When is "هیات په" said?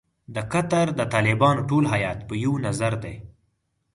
1.93-2.33